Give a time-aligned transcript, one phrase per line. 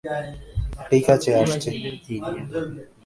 [0.89, 1.69] ঠিক আছে, আসছি।